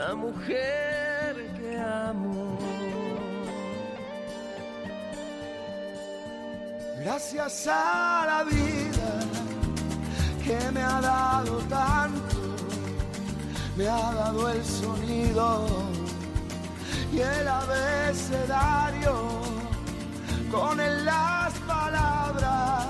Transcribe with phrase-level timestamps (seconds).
[0.00, 2.58] la mujer que amo.
[7.02, 9.10] Gracias a la vida
[10.44, 12.36] que me ha dado tanto,
[13.76, 15.66] me ha dado el sonido
[17.12, 19.14] y el abecedario
[20.50, 22.86] con él las palabras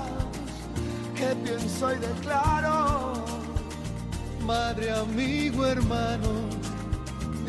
[1.15, 3.13] que pienso y declaro.
[4.45, 6.50] Madre, amigo, hermano,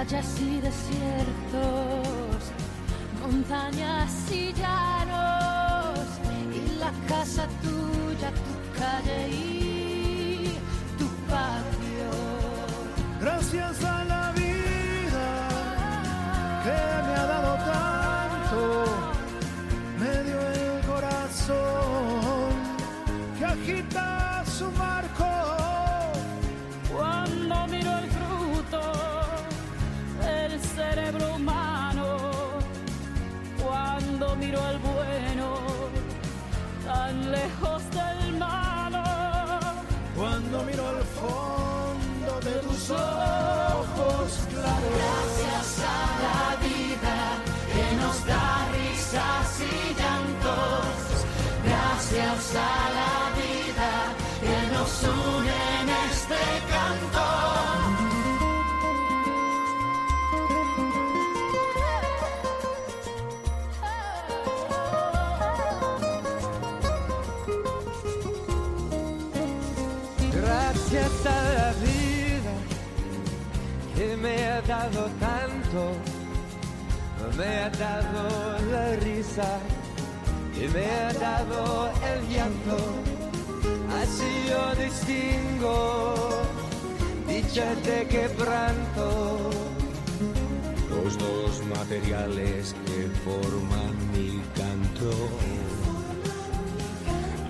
[0.00, 2.38] playas y desiertos,
[3.20, 6.08] montañas y llanos,
[6.54, 10.58] y la casa tuya, tu calle y
[10.98, 12.10] tu patio.
[13.20, 14.19] Gracias a la
[37.10, 39.02] tan lejos del malo,
[40.16, 44.92] Cuando miro al fondo de tus ojos claros.
[44.96, 45.79] Gracias
[74.80, 75.92] dado tanto,
[77.36, 79.58] me ha dado la risa
[80.56, 82.78] y me ha dado el llanto.
[84.00, 86.30] Así yo distingo
[87.28, 89.50] dicha de quebranto.
[90.90, 95.10] los dos materiales que forman mi canto.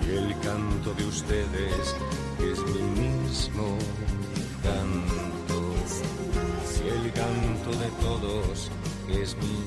[0.05, 1.95] Y el canto de ustedes
[2.39, 3.77] es mi mismo
[4.63, 5.30] canto.
[7.71, 8.69] Canto de todos
[9.07, 9.65] es mi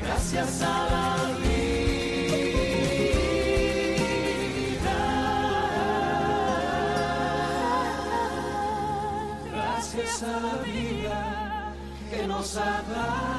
[0.01, 1.07] Gracias a la
[1.41, 1.77] vida.
[9.51, 11.73] Gracias a la vida
[12.09, 13.38] que nos ha dado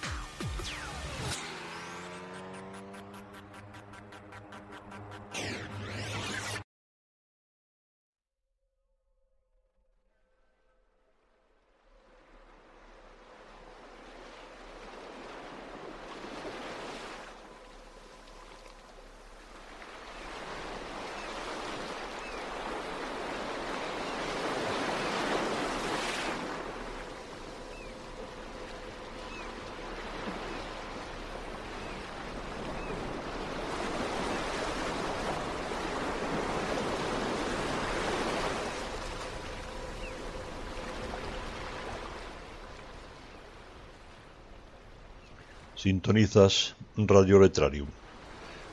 [45.81, 47.87] Sintonizas Radio Letrarium.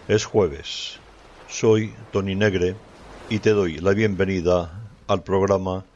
[0.09, 0.99] Es jueves.
[1.49, 2.77] Soy Tony Negre
[3.31, 5.87] y te doy la bienvenida al programa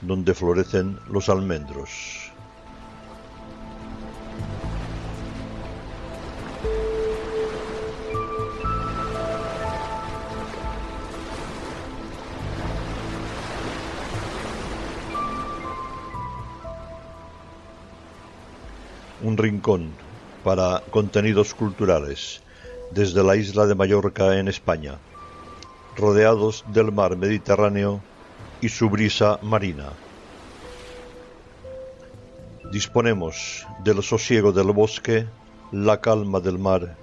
[0.00, 2.30] donde florecen los almendros.
[19.24, 20.09] Un rincón
[20.42, 22.42] para contenidos culturales
[22.92, 24.98] desde la isla de Mallorca en España,
[25.96, 28.02] rodeados del mar Mediterráneo
[28.60, 29.92] y su brisa marina.
[32.72, 35.26] Disponemos del sosiego del bosque,
[35.72, 36.96] la calma del mar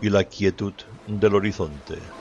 [0.00, 0.74] y la quietud
[1.06, 2.17] del horizonte.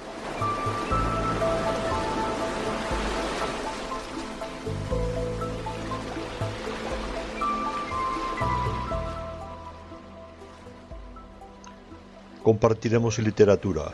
[12.47, 13.91] Compartiremos literatura,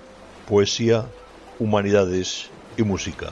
[0.48, 1.08] poesía,
[1.58, 3.32] humanidades y música.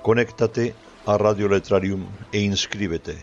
[0.00, 0.76] Conéctate
[1.06, 3.16] a Radio Letrarium e inscríbete.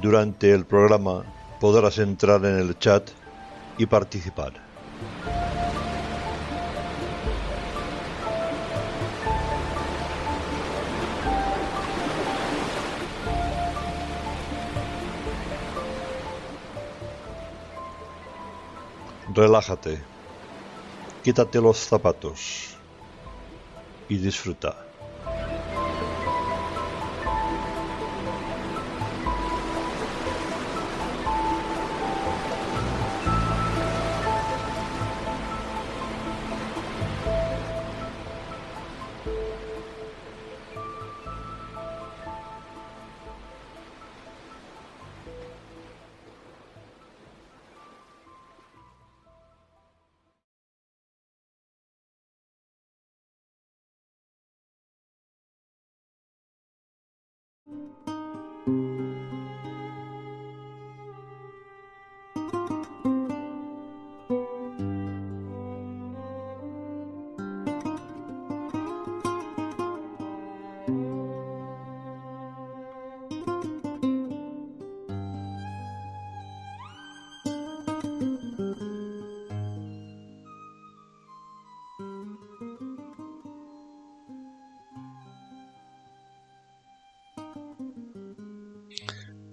[0.00, 1.22] Durante el programa
[1.60, 3.08] podrás entrar en el chat
[3.78, 4.71] y participar.
[19.34, 20.06] Relájate,
[21.22, 22.76] quítate los zapatos
[24.08, 24.91] y disfruta.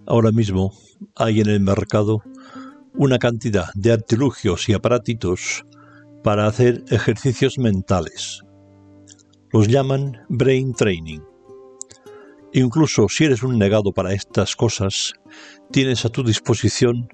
[0.10, 0.74] Ahora mismo
[1.16, 2.24] hay en el mercado
[2.96, 5.68] una cantidad de artilugios y aparatitos
[6.24, 8.42] para hacer ejercicios mentales.
[9.54, 11.20] Los llaman brain training.
[12.54, 15.14] Incluso si eres un negado para estas cosas,
[15.72, 17.08] tienes a tu disposición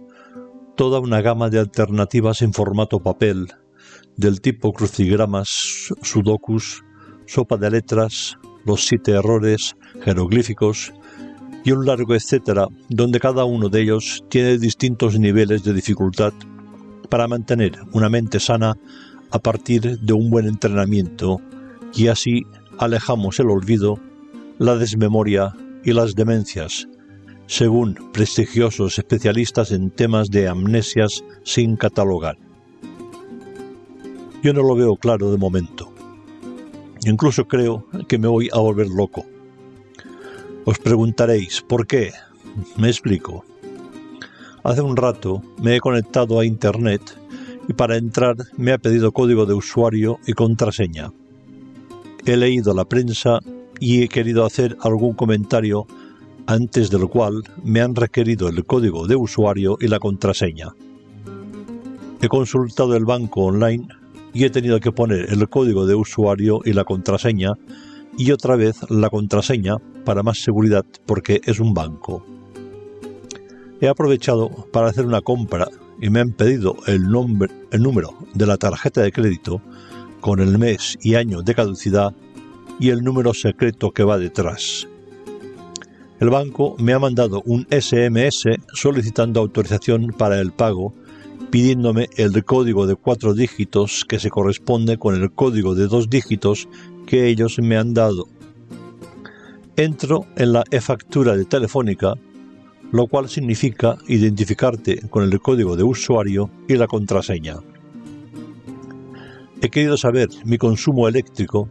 [0.78, 3.50] toda una gama de alternativas en formato papel,
[4.16, 6.82] del tipo crucigramas, sudokus,
[7.26, 10.94] sopa de letras, los siete errores, jeroglíficos
[11.66, 16.32] y un largo etcétera, donde cada uno de ellos tiene distintos niveles de dificultad
[17.10, 18.78] para mantener una mente sana
[19.32, 21.42] a partir de un buen entrenamiento
[21.96, 22.44] y así
[22.78, 24.00] alejamos el olvido,
[24.60, 26.88] la desmemoria y las demencias,
[27.48, 32.38] según prestigiosos especialistas en temas de amnesias sin catalogar.
[34.44, 35.92] Yo no lo veo claro de momento.
[37.06, 39.26] Incluso creo que me voy a volver loco.
[40.66, 42.12] Os preguntaréis, ¿por qué?
[42.78, 43.46] Me explico.
[44.64, 47.02] Hace un rato me he conectado a Internet
[47.68, 51.12] y para entrar me ha pedido código de usuario y contraseña.
[52.26, 53.40] He leído la prensa
[53.80, 55.86] y he querido hacer algún comentario
[56.48, 60.70] antes del cual me han requerido el código de usuario y la contraseña.
[62.22, 63.88] He consultado el banco online
[64.34, 67.54] y he tenido que poner el código de usuario y la contraseña
[68.18, 72.26] y otra vez la contraseña para más seguridad porque es un banco.
[73.82, 75.68] He aprovechado para hacer una compra
[76.02, 79.62] y me han pedido el, nombre, el número de la tarjeta de crédito
[80.22, 82.14] con el mes y año de caducidad
[82.80, 84.88] y el número secreto que va detrás.
[86.20, 90.94] El banco me ha mandado un SMS solicitando autorización para el pago,
[91.52, 96.70] pidiéndome el código de cuatro dígitos que se corresponde con el código de dos dígitos
[97.06, 98.28] que ellos me han dado.
[99.78, 102.16] Entro en la e-factura de Telefónica,
[102.92, 107.58] lo cual significa identificarte con el código de usuario y la contraseña.
[109.62, 111.70] He querido saber mi consumo eléctrico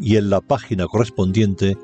[0.00, 1.76] y en la página correspondiente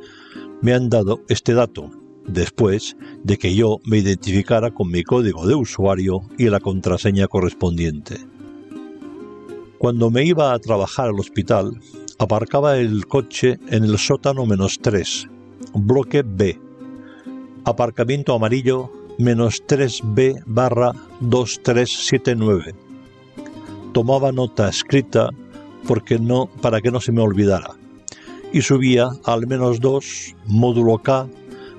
[0.62, 1.90] me han dado este dato,
[2.26, 8.17] después de que yo me identificara con mi código de usuario y la contraseña correspondiente.
[9.78, 11.81] Cuando me iba a trabajar al hospital,
[12.18, 15.28] aparcaba el coche en el sótano menos 3,
[15.75, 16.60] bloque B,
[17.64, 22.75] aparcamiento amarillo menos 3B barra 2379.
[23.92, 25.30] Tomaba nota escrita
[25.87, 27.70] porque no, para que no se me olvidara.
[28.52, 31.28] Y subía al menos 2, módulo K,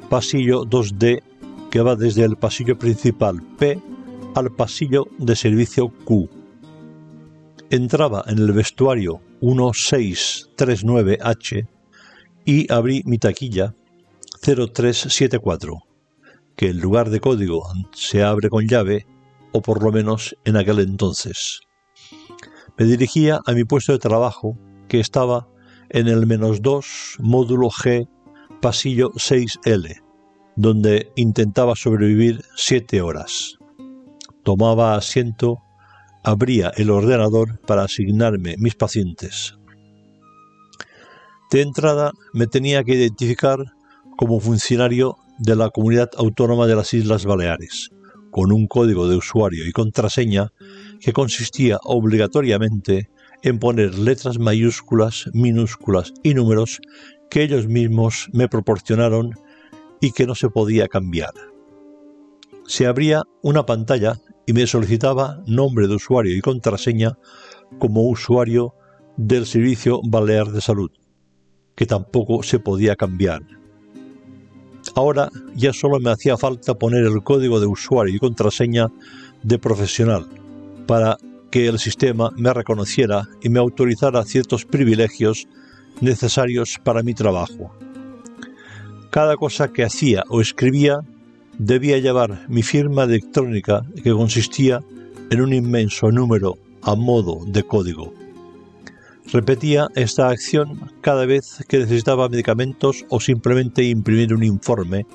[0.10, 1.22] pasillo 2D,
[1.69, 3.79] que va desde el pasillo principal P
[4.36, 6.29] al pasillo de servicio Q.
[7.72, 11.68] Entraba en el vestuario 1639H
[12.44, 13.76] y abrí mi taquilla
[14.42, 15.78] 0374,
[16.56, 17.62] que el lugar de código
[17.92, 19.06] se abre con llave,
[19.52, 21.60] o por lo menos en aquel entonces.
[22.76, 24.58] Me dirigía a mi puesto de trabajo,
[24.88, 25.48] que estaba
[25.90, 28.10] en el menos 2, módulo G,
[28.62, 30.02] pasillo 6L,
[30.56, 33.60] donde intentaba sobrevivir siete horas.
[34.42, 35.62] Tomaba asiento,
[36.29, 39.55] abría el ordenador para asignarme mis pacientes.
[41.51, 43.57] De entrada me tenía que identificar
[44.15, 47.89] como funcionario de la Comunidad Autónoma de las Islas Baleares,
[48.29, 50.50] con un código de usuario y contraseña
[51.00, 53.09] que consistía obligatoriamente
[53.41, 56.79] en poner letras mayúsculas, minúsculas y números
[57.31, 59.33] que ellos mismos me proporcionaron
[60.00, 61.33] y que no se podía cambiar.
[62.67, 64.19] Se abría una pantalla
[64.50, 67.20] y me solicitaba nombre de usuario y contraseña
[67.77, 68.74] como usuario
[69.15, 70.89] del Servicio Balear de Salud,
[71.75, 73.44] que tampoco se podía cambiar.
[74.96, 78.88] Ahora ya solo me hacía falta poner el código de usuario y contraseña
[79.44, 80.27] de profesional
[80.88, 81.18] para
[81.51, 85.48] que el sistema me reconociera y me autorizara ciertos privilegios
[86.01, 87.72] necesarios para mi trabajo.
[89.12, 91.01] Cada cosa que hacía o escribía
[91.60, 94.80] debía llevar mi firma electrónica que consistía
[95.30, 98.13] en un inmenso número a modo de código.
[99.32, 105.06] Repetía esta acción cada vez que necesitaba medicamentos o simplemente imprimir un informe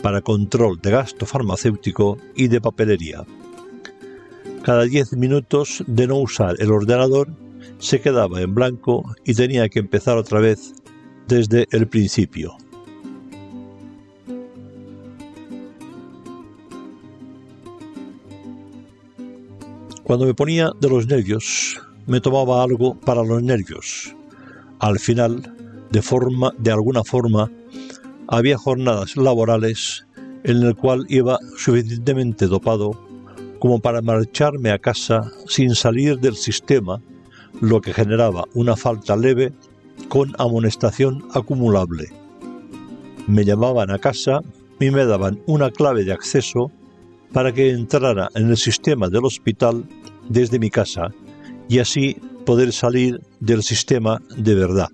[0.00, 3.26] para control de gasto farmacéutico y de papelería.
[4.62, 7.28] Cada diez minutos de no usar el ordenador
[7.78, 10.72] se quedaba en blanco y tenía que empezar otra vez
[11.26, 12.56] desde el principio.
[20.08, 24.16] Cuando me ponía de los nervios, me tomaba algo para los nervios.
[24.78, 25.54] Al final,
[25.90, 27.52] de forma, de alguna forma,
[28.26, 30.06] había jornadas laborales
[30.44, 32.92] en el cual iba suficientemente dopado
[33.58, 37.02] como para marcharme a casa sin salir del sistema,
[37.60, 39.52] lo que generaba una falta leve
[40.08, 42.08] con amonestación acumulable.
[43.26, 44.40] Me llamaban a casa
[44.80, 46.72] y me daban una clave de acceso
[47.32, 49.84] para que entrara en el sistema del hospital
[50.28, 51.12] desde mi casa
[51.68, 52.16] y así
[52.46, 54.88] poder salir del sistema de verdad.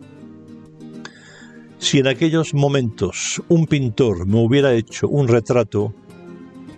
[1.78, 5.94] Si en aquellos momentos un pintor me hubiera hecho un retrato,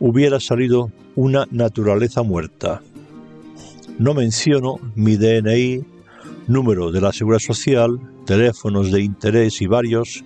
[0.00, 2.82] hubiera salido una naturaleza muerta.
[3.98, 5.84] No menciono mi DNI,
[6.48, 10.24] número de la seguridad social, teléfonos de interés y varios,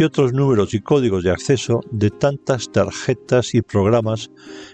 [0.00, 4.30] y otros números y códigos de acceso de tantas tarjetas y programas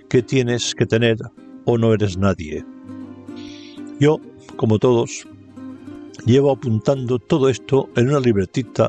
[0.09, 1.17] que tienes que tener
[1.65, 2.65] o no eres nadie.
[3.99, 4.21] Yo,
[4.57, 5.27] como todos,
[6.27, 8.89] llevo apuntando todo esto en una libretita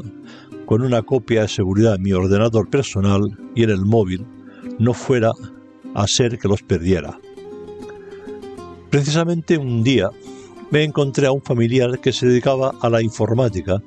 [0.68, 4.24] con una copia de seguridad en mi ordenador personal y en el móvil,
[4.78, 5.32] no fuera
[5.96, 7.20] a ser que los perdiera.
[8.92, 10.12] Precisamente un día
[10.70, 13.82] me encontré a un familiar que se dedicaba a la informática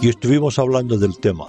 [0.00, 1.48] y estuvimos hablando del tema.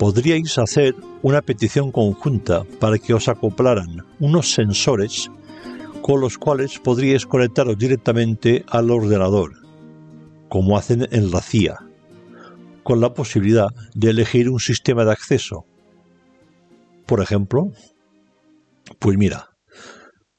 [0.00, 5.30] Podríais hacer una petición conjunta para que os acoplaran unos sensores
[6.00, 9.52] con los cuales podríais conectaros directamente al ordenador,
[10.48, 11.76] como hacen en la CIA,
[12.82, 15.66] con la posibilidad de elegir un sistema de acceso.
[17.04, 17.70] Por ejemplo,
[18.98, 19.50] pues mira,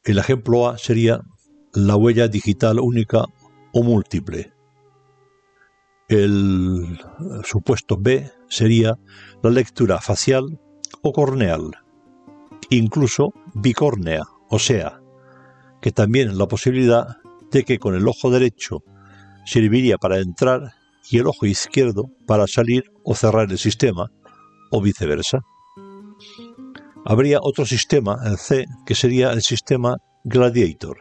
[0.04, 1.22] el ejemplo A sería
[1.72, 3.26] la huella digital única
[3.74, 4.54] o múltiple.
[6.12, 7.00] El
[7.46, 9.00] supuesto B sería
[9.42, 10.60] la lectura facial
[11.02, 11.72] o corneal,
[12.70, 15.00] incluso bicórnea, o sea,
[15.82, 17.16] que también la posibilidad
[17.50, 18.84] de que con el ojo derecho
[19.46, 20.74] serviría para entrar
[21.10, 24.12] y el ojo izquierdo para salir o cerrar el sistema,
[24.70, 25.40] o viceversa.
[27.06, 30.98] Habría otro sistema, el C, que sería el sistema Gladiator.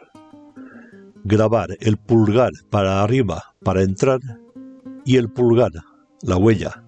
[1.25, 4.21] Grabar el pulgar para arriba para entrar
[5.05, 5.71] y el pulgar,
[6.21, 6.83] la huella,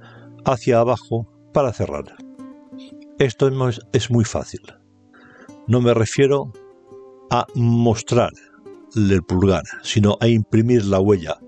[0.46, 2.16] hacia abajo para cerrar.
[3.20, 3.50] Esto
[3.94, 4.62] es muy fácil.
[5.68, 6.52] No me refiero
[7.30, 8.32] a mostrar
[8.96, 11.40] el pulgar, sino a imprimir la huella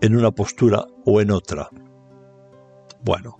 [0.00, 1.68] en una postura o en otra.
[3.02, 3.38] Bueno,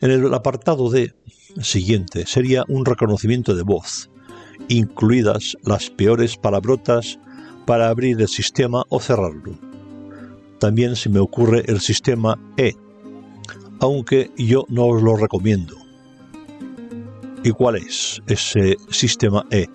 [0.00, 1.14] en el apartado D
[1.60, 4.10] siguiente sería un reconocimiento de voz,
[4.68, 7.18] incluidas las peores palabrotas
[7.66, 9.71] para abrir el sistema o cerrarlo.
[10.62, 12.76] También se me ocurre el sistema E,
[13.80, 15.74] aunque yo no os lo recomiendo.
[17.42, 19.66] ¿Y cuál es ese sistema E?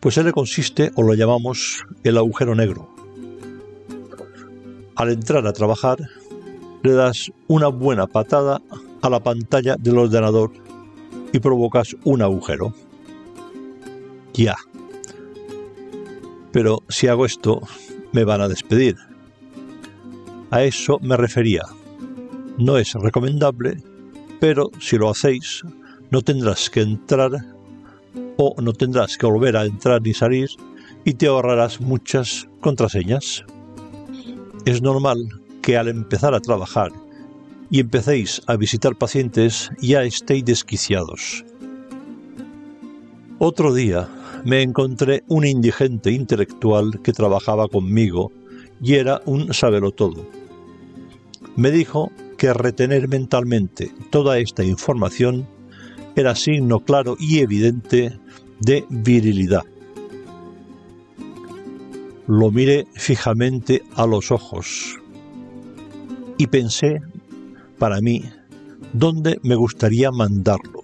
[0.00, 2.92] Pues él consiste, o lo llamamos, el agujero negro.
[4.96, 5.98] Al entrar a trabajar,
[6.82, 8.60] le das una buena patada
[9.00, 10.50] a la pantalla del ordenador
[11.32, 12.74] y provocas un agujero.
[14.34, 14.56] Ya.
[16.50, 17.60] Pero si hago esto,
[18.10, 19.05] me van a despedir.
[20.56, 21.60] A eso me refería.
[22.56, 23.76] No es recomendable,
[24.40, 25.60] pero si lo hacéis,
[26.10, 27.32] no tendrás que entrar
[28.38, 30.48] o no tendrás que volver a entrar ni salir
[31.04, 33.44] y te ahorrarás muchas contraseñas.
[34.64, 35.28] Es normal
[35.60, 36.90] que al empezar a trabajar
[37.70, 41.44] y empecéis a visitar pacientes ya estéis desquiciados.
[43.38, 44.08] Otro día
[44.46, 48.32] me encontré un indigente intelectual que trabajaba conmigo
[48.80, 49.50] y era un
[49.94, 50.45] todo.
[51.56, 55.46] Me dijo que retener mentalmente toda esta información
[56.14, 58.18] era signo claro y evidente
[58.60, 59.64] de virilidad.
[62.26, 64.96] Lo miré fijamente a los ojos
[66.36, 67.00] y pensé,
[67.78, 68.24] para mí,
[68.92, 70.82] dónde me gustaría mandarlo.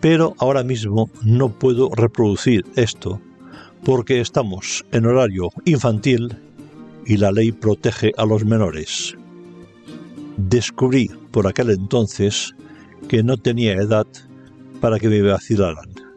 [0.00, 3.20] Pero ahora mismo no puedo reproducir esto
[3.84, 6.38] porque estamos en horario infantil
[7.04, 9.16] y la ley protege a los menores.
[10.48, 12.54] Descubrí por aquel entonces
[13.08, 14.06] que no tenía edad
[14.80, 16.09] para que me vacilaran.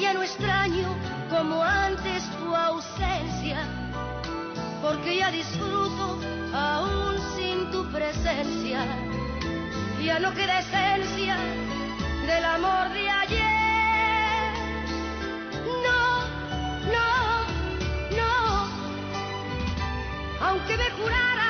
[0.00, 0.94] ya no extraño
[1.30, 3.58] como antes tu ausencia,
[4.82, 6.18] porque ya disfruto
[6.52, 8.80] aún sin tu presencia.
[10.02, 11.36] Ya no queda esencia
[12.26, 14.52] del amor de ayer.
[15.86, 16.28] No,
[16.96, 17.10] no,
[18.20, 18.68] no,
[20.46, 21.45] aunque me jurara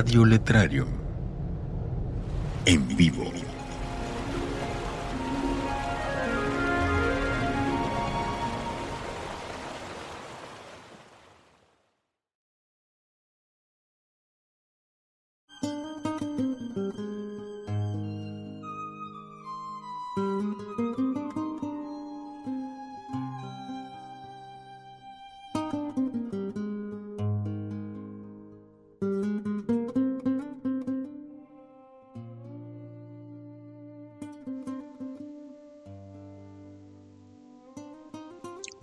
[0.00, 0.86] Radio Letrario.
[2.64, 3.49] En vivo.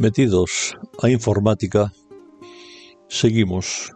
[0.07, 1.91] Metidos a informática,
[3.09, 3.91] seguimos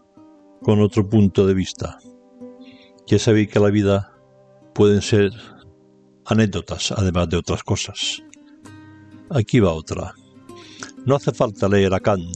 [0.62, 2.00] con otro punto de vista.
[3.08, 4.12] Ya sabéis que la vida
[4.74, 5.32] pueden ser
[6.26, 8.22] anécdotas, además de otras cosas.
[9.30, 10.14] Aquí va otra.
[11.06, 12.36] No hace falta leer a Kant,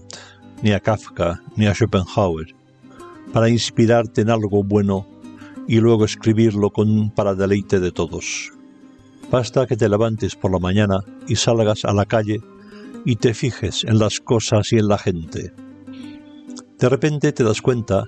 [0.61, 2.55] ni a Kafka, ni a Schopenhauer
[3.33, 5.05] para inspirarte en algo bueno
[5.67, 8.53] y luego escribirlo con para deleite de todos.
[9.29, 12.39] Basta que te levantes por la mañana y salgas a la calle
[13.05, 15.53] y te fijes en las cosas y en la gente.
[16.79, 18.05] De repente te das cuenta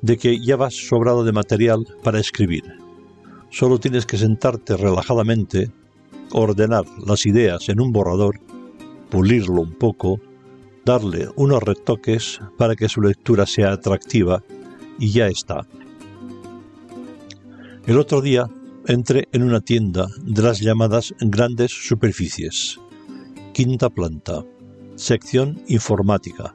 [0.00, 2.64] de que ya vas sobrado de material para escribir.
[3.50, 5.70] Solo tienes que sentarte relajadamente,
[6.30, 8.40] ordenar las ideas en un borrador,
[9.10, 10.20] pulirlo un poco,
[10.84, 14.42] darle unos retoques para que su lectura sea atractiva
[14.98, 15.66] y ya está.
[17.86, 18.48] El otro día
[18.86, 22.78] entré en una tienda de las llamadas grandes superficies
[23.52, 24.44] quinta planta,
[24.96, 26.54] sección informática.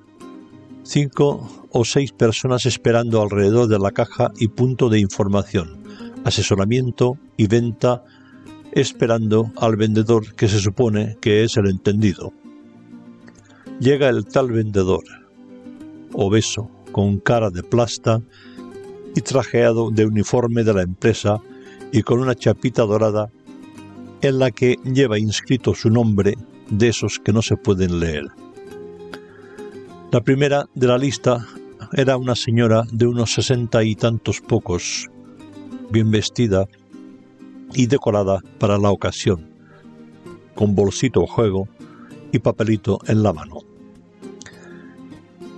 [0.84, 5.84] Cinco o seis personas esperando alrededor de la caja y punto de información,
[6.24, 8.04] asesoramiento y venta,
[8.72, 12.34] esperando al vendedor que se supone que es el entendido.
[13.80, 15.04] Llega el tal vendedor,
[16.14, 18.22] obeso, con cara de plasta
[19.16, 21.38] y trajeado de uniforme de la empresa
[21.92, 23.30] y con una chapita dorada
[24.22, 26.34] en la que lleva inscrito su nombre
[26.69, 28.25] de esos que no se pueden leer.
[30.12, 31.45] La primera de la lista
[31.93, 35.10] era una señora de unos sesenta y tantos pocos,
[35.91, 36.67] bien vestida
[37.73, 39.49] y decorada para la ocasión,
[40.56, 41.67] con bolsito juego
[42.32, 43.60] y papelito en la mano.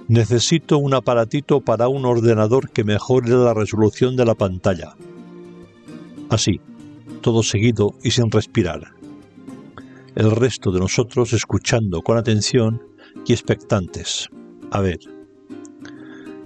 [0.07, 4.95] Necesito un aparatito para un ordenador que mejore la resolución de la pantalla.
[6.29, 6.59] Así,
[7.21, 8.98] todo seguido y sin respirar
[10.15, 12.81] el resto de nosotros escuchando con atención
[13.25, 14.29] y expectantes.
[14.71, 14.99] A ver.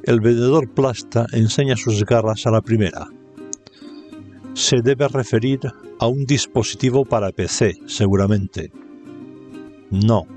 [0.04, 3.08] El vendedor plasta enseña sus garras a la primera.
[4.54, 5.60] Se debe referir
[6.00, 8.72] a un dispositivo para PC, seguramente.
[9.90, 10.28] No,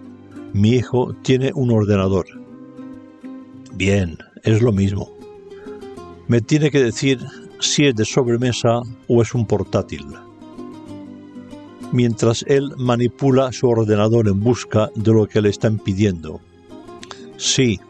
[0.53, 2.27] mi hijo tiene un ordenador.
[3.75, 5.11] Bien, es lo mismo.
[6.29, 7.19] Me tiene que decir
[7.61, 10.07] si es de sobremesa o es un portátil
[11.93, 16.41] mientras él manipula su ordenador en busca de lo que le están pidiendo.
[17.37, 17.81] Sí,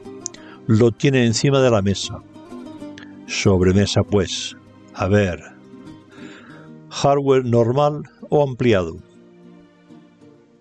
[0.66, 2.22] lo tiene encima de la mesa.
[3.26, 4.56] Sobremesa, pues.
[4.94, 5.42] A ver.
[6.90, 8.96] ¿Hardware normal o ampliado?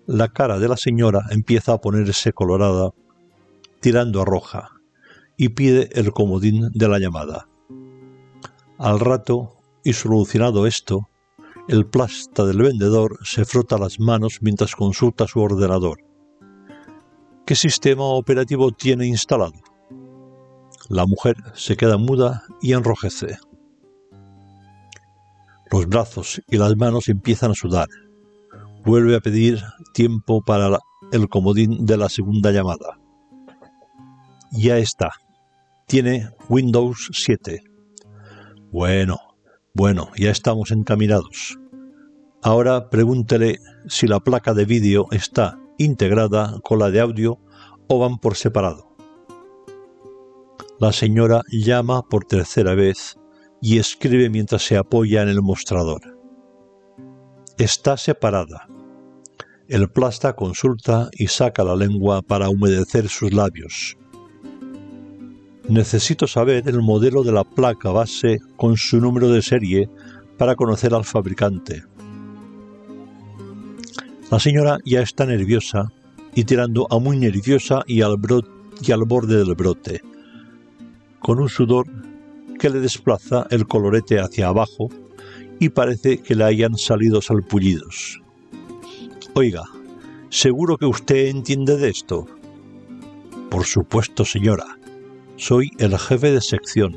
[0.06, 2.90] La cara de la señora empieza a ponerse colorada,
[3.80, 4.70] tirando a roja,
[5.36, 7.48] y pide el comodín de la llamada.
[8.78, 11.08] Al rato, y solucionado esto,
[11.68, 15.98] el plasta del vendedor se frota las manos mientras consulta su ordenador.
[17.44, 19.54] ¿Qué sistema operativo tiene instalado?
[20.88, 23.38] La mujer se queda muda y enrojece.
[25.72, 27.88] Los brazos y las manos empiezan a sudar.
[28.84, 29.60] Vuelve a pedir
[29.92, 30.78] tiempo para
[31.10, 33.00] el comodín de la segunda llamada.
[34.52, 35.10] Ya está.
[35.88, 37.62] Tiene Windows 7.
[38.70, 39.18] Bueno,
[39.76, 41.58] bueno, ya estamos encaminados.
[42.42, 47.38] Ahora pregúntele si la placa de vídeo está integrada con la de audio
[47.86, 48.96] o van por separado.
[50.80, 53.18] La señora llama por tercera vez
[53.60, 56.00] y escribe mientras se apoya en el mostrador.
[57.58, 58.68] Está separada.
[59.68, 63.98] El plasta consulta y saca la lengua para humedecer sus labios.
[65.68, 69.88] Necesito saber el modelo de la placa base con su número de serie
[70.38, 71.82] para conocer al fabricante.
[74.30, 75.92] La señora ya está nerviosa
[76.34, 80.02] y tirando a muy nerviosa y al, borde del brote,
[81.18, 81.86] con un sudor
[82.58, 84.88] que le desplaza el colorete hacia abajo
[85.58, 88.20] y parece que le hayan salido salpullidos.
[89.34, 89.64] Oiga,
[90.28, 92.26] ¿seguro que usted entiende de esto?
[93.50, 94.75] Por supuesto, señora.
[95.38, 96.96] Soy el jefe de sección.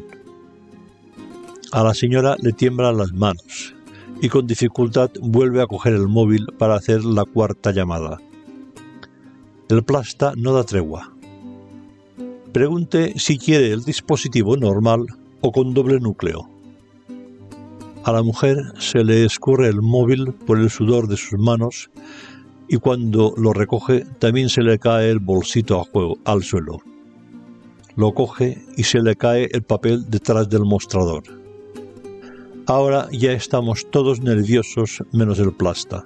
[1.74, 3.76] A la señora le tiemblan las manos
[4.22, 8.18] y con dificultad vuelve a coger el móvil para hacer la cuarta llamada.
[9.68, 11.14] El plasta no da tregua.
[12.54, 15.06] Pregunte si quiere el dispositivo normal
[15.42, 16.50] o con doble núcleo.
[18.06, 21.92] A la mujer se le escurre el móvil por el sudor de sus manos
[22.70, 26.80] y cuando lo recoge también se le cae el bolsito a juego, al suelo.
[28.00, 31.22] Lo coge y se le cae el papel detrás del mostrador.
[32.66, 36.06] Ahora ya estamos todos nerviosos menos el plasta.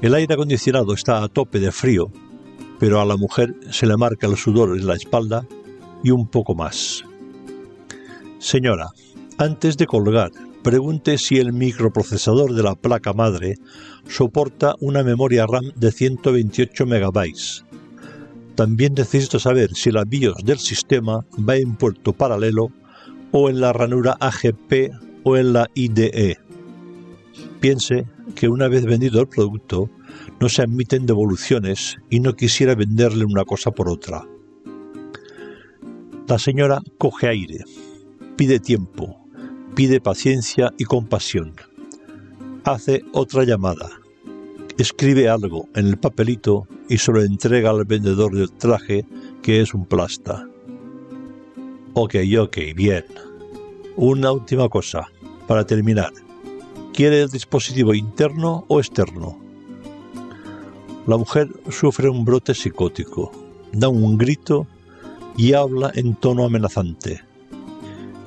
[0.00, 2.12] El aire acondicionado está a tope de frío,
[2.78, 5.44] pero a la mujer se le marca el sudor en la espalda
[6.04, 7.02] y un poco más.
[8.38, 8.90] Señora,
[9.36, 10.30] antes de colgar,
[10.62, 13.56] pregunte si el microprocesador de la placa madre
[14.06, 17.69] soporta una memoria RAM de 128 MB.
[18.54, 22.70] También necesito saber si la BIOS del sistema va en puerto paralelo
[23.32, 24.90] o en la ranura AGP
[25.24, 26.38] o en la IDE.
[27.60, 29.90] Piense que una vez vendido el producto,
[30.40, 34.24] no se admiten devoluciones y no quisiera venderle una cosa por otra.
[36.26, 37.64] La señora coge aire,
[38.36, 39.26] pide tiempo,
[39.74, 41.54] pide paciencia y compasión.
[42.64, 43.99] Hace otra llamada,
[44.78, 49.04] escribe algo en el papelito y se lo entrega al vendedor del traje,
[49.42, 50.46] que es un plasta.
[51.94, 53.04] Ok, ok, bien.
[53.96, 55.06] Una última cosa,
[55.46, 56.12] para terminar.
[56.92, 59.38] ¿Quiere el dispositivo interno o externo?
[61.06, 63.32] La mujer sufre un brote psicótico,
[63.72, 64.66] da un grito
[65.36, 67.22] y habla en tono amenazante.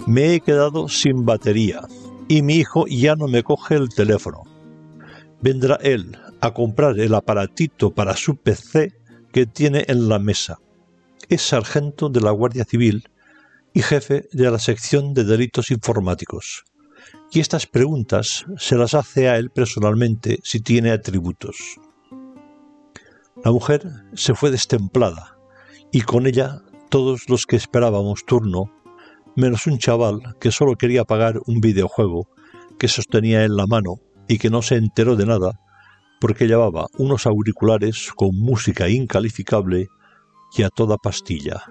[0.08, 1.82] Me he quedado sin batería
[2.28, 4.44] y mi hijo ya no me coge el teléfono.
[5.42, 8.92] Vendrá él a comprar el aparatito para su PC
[9.32, 10.60] que tiene en la mesa.
[11.30, 13.08] Es sargento de la Guardia Civil
[13.74, 16.66] y jefe de la sección de delitos informáticos
[17.32, 21.56] y estas preguntas se las hace a él personalmente si tiene atributos.
[23.42, 25.38] La mujer se fue destemplada
[25.94, 28.66] y con ella todos los que esperábamos turno,
[29.38, 32.28] menos un chaval que solo quería pagar un videojuego
[32.78, 35.63] que sostenía en la mano y que no se enteró de nada
[36.24, 39.90] porque llevaba unos auriculares con música incalificable
[40.58, 41.66] y a toda pastilla.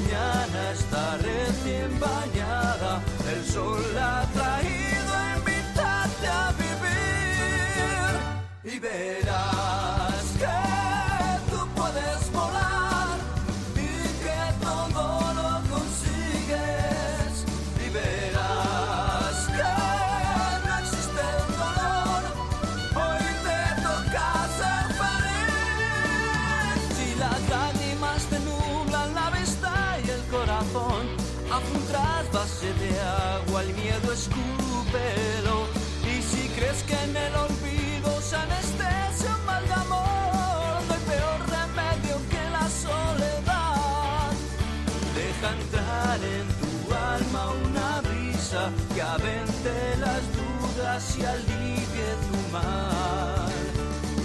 [0.00, 8.14] Mañana está recién bañada, el sol ha traído a invitarte a vivir
[8.74, 10.19] y verás
[34.92, 41.00] Y si crees que en el olvido se anestesia un mal de amor, no hay
[41.06, 44.32] peor remedio que la soledad.
[45.14, 53.52] Deja entrar en tu alma una brisa que avente las dudas y alivie tu mal.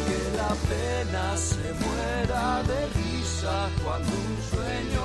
[0.01, 5.04] Que la pena se muera de risa cuando un sueño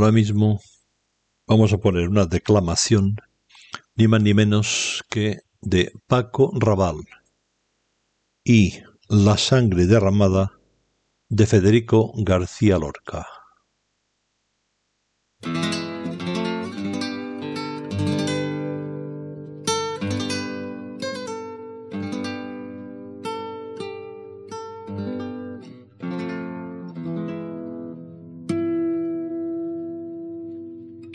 [0.00, 0.62] Ahora mismo
[1.46, 3.16] vamos a poner una declamación,
[3.96, 7.00] ni más ni menos que de Paco Raval
[8.42, 10.58] y La sangre derramada
[11.28, 13.26] de Federico García Lorca.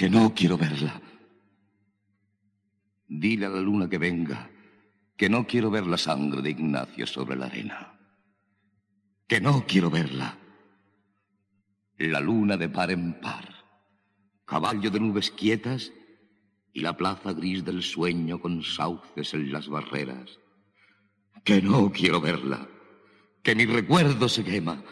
[0.06, 1.02] Que no quiero verla.
[3.08, 4.52] Dile a la luna que venga,
[5.18, 7.98] que no quiero ver la sangre de Ignacio sobre la arena.
[9.26, 10.38] Que no quiero verla.
[11.98, 13.50] La luna de par en par,
[14.46, 15.92] caballo de nubes quietas
[16.72, 20.38] y la plaza gris del sueño con sauces en las barreras.
[21.44, 22.70] Que no quiero verla,
[23.42, 24.84] que mi recuerdo se quema.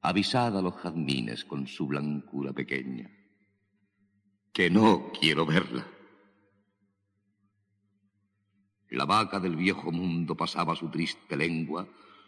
[0.00, 3.17] Avisad a los jazmines con su blancura pequeña
[4.52, 5.86] que no quiero verla.
[8.90, 11.86] La vaca del viejo mundo pasaba su triste lengua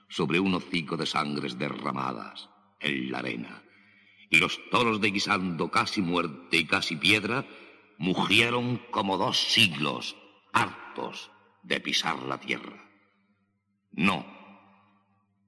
[0.08, 2.50] sobre un hocico de sangres derramadas
[2.80, 3.62] en la arena,
[4.28, 7.46] y los toros de guisando casi muerte y casi piedra
[7.98, 10.16] mugieron como dos siglos,
[10.52, 11.30] hartos
[11.62, 12.90] de pisar la tierra.
[13.92, 14.26] No,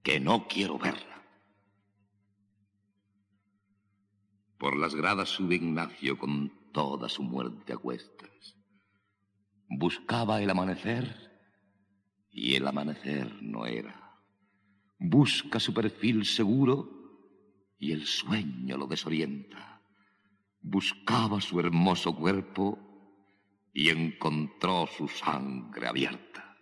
[0.03, 1.23] que no quiero verla.
[4.59, 8.57] Por las gradas sube Ignacio con toda su muerte a cuestas.
[9.69, 11.31] Buscaba el amanecer
[12.31, 14.21] y el amanecer no era.
[14.99, 16.89] Busca su perfil seguro
[17.79, 19.83] y el sueño lo desorienta.
[20.61, 22.79] Buscaba su hermoso cuerpo
[23.73, 26.57] y encontró su sangre abierta.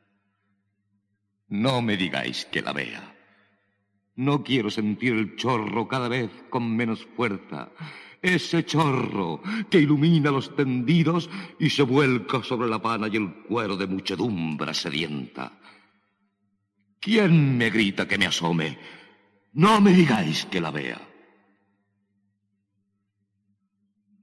[1.48, 3.16] No me digáis que la vea.
[4.14, 7.72] No quiero sentir el chorro cada vez con menos fuerza.
[8.23, 9.41] Ese chorro
[9.71, 14.75] que ilumina los tendidos y se vuelca sobre la pana y el cuero de muchedumbre
[14.75, 15.59] sedienta.
[17.01, 18.79] ¿Quién me grita que me asome?
[19.55, 21.01] No me digáis que la vea.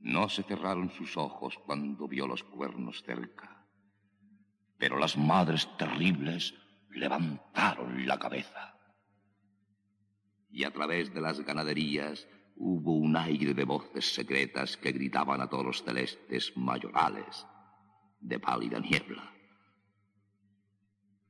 [0.02, 3.66] No se cerraron sus ojos cuando vio los cuernos cerca,
[4.78, 6.54] pero las madres terribles
[6.92, 8.78] levantaron la cabeza
[10.50, 12.28] y a través de las ganaderías
[12.60, 17.46] hubo un aire de voces secretas que gritaban a todos los celestes mayorales
[18.20, 19.32] de pálida niebla.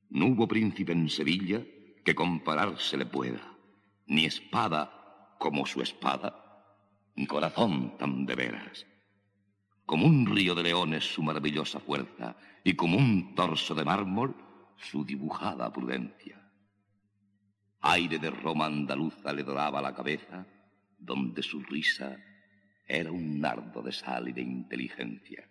[0.10, 1.62] No hubo príncipe en Sevilla
[2.04, 3.42] que compararse le pueda,
[4.08, 6.32] ni espada como su espada,
[7.16, 8.86] ni corazón tan de veras.
[9.86, 14.36] Como un río de leones su maravillosa fuerza, y como un torso de mármol
[14.78, 16.42] su dibujada prudencia.
[17.82, 20.46] Aire de Roma andaluza le doraba la cabeza,
[20.98, 22.18] donde su risa
[22.88, 25.50] era un nardo de sal y de inteligencia.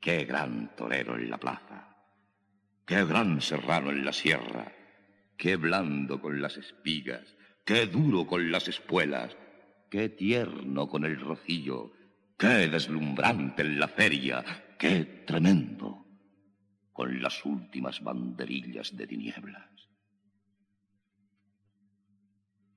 [0.00, 1.96] Qué gran torero en la plaza,
[2.84, 4.72] qué gran serrano en la sierra,
[5.36, 9.36] qué blando con las espigas, qué duro con las espuelas,
[9.90, 11.92] qué tierno con el rocillo,
[12.36, 14.44] qué deslumbrante en la feria,
[14.78, 16.04] qué tremendo
[16.92, 19.81] con las últimas banderillas de tinieblas.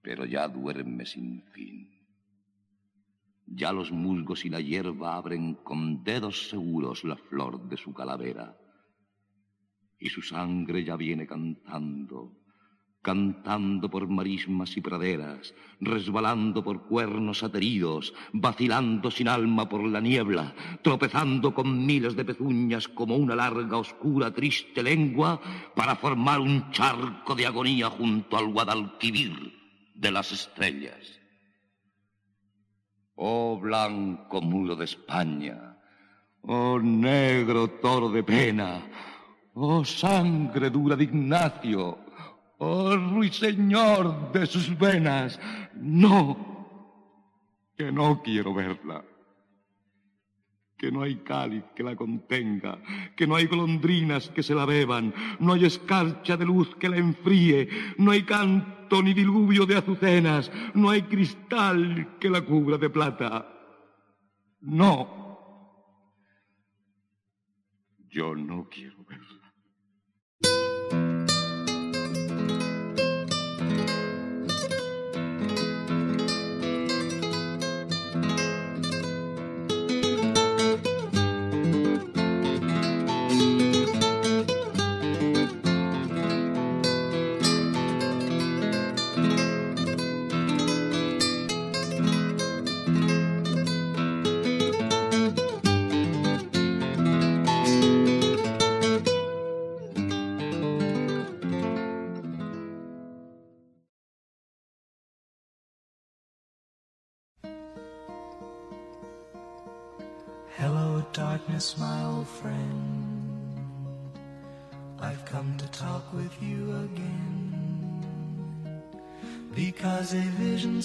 [0.06, 1.90] Pero ya duerme sin fin.
[3.48, 8.56] Ya los musgos y la hierba abren con dedos seguros la flor de su calavera.
[10.00, 12.38] Y su sangre ya viene cantando,
[13.02, 20.54] cantando por marismas y praderas, resbalando por cuernos ateridos, vacilando sin alma por la niebla,
[20.84, 25.42] tropezando con miles de pezuñas como una larga, oscura, triste lengua
[25.76, 29.65] para formar un charco de agonía junto al Guadalquivir
[29.96, 31.20] de las estrellas.
[33.16, 35.78] Oh blanco muro de España,
[36.42, 38.82] oh negro toro de pena,
[39.54, 41.98] oh sangre dura de Ignacio,
[42.58, 45.40] oh ruiseñor de sus venas,
[45.76, 49.02] no, que no quiero verla,
[50.78, 52.80] que no hay cáliz que la contenga,
[53.16, 56.98] que no hay golondrinas que se la beban, no hay escarcha de luz que la
[56.98, 62.90] enfríe, no hay canto ni diluvio de azucenas, no hay cristal que la cubra de
[62.90, 63.52] plata.
[64.62, 65.26] No,
[68.10, 69.35] yo no quiero verla.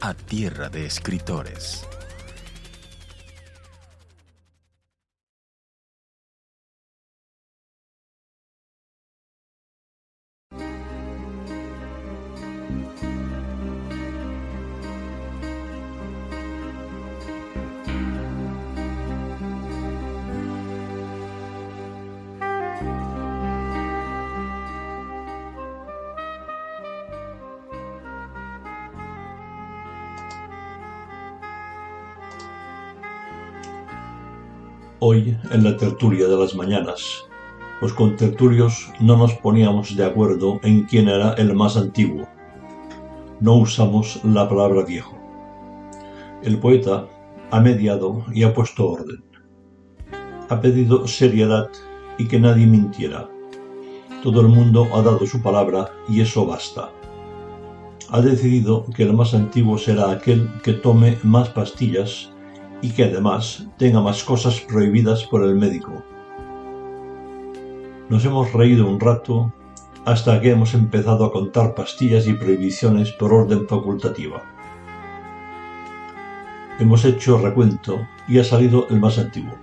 [0.00, 1.86] a Tierra de Escritores.
[35.16, 37.24] En la tertulia de las mañanas,
[37.80, 42.28] los contertulios no nos poníamos de acuerdo en quién era el más antiguo.
[43.40, 45.16] No usamos la palabra viejo.
[46.42, 47.06] El poeta
[47.50, 49.24] ha mediado y ha puesto orden.
[50.50, 51.70] Ha pedido seriedad
[52.18, 53.26] y que nadie mintiera.
[54.22, 56.90] Todo el mundo ha dado su palabra y eso basta.
[58.10, 62.35] Ha decidido que el más antiguo será aquel que tome más pastillas
[62.82, 66.02] y que además tenga más cosas prohibidas por el médico.
[68.08, 69.52] Nos hemos reído un rato
[70.04, 74.42] hasta que hemos empezado a contar pastillas y prohibiciones por orden facultativa.
[76.78, 79.54] Hemos hecho recuento y ha salido el más antiguo.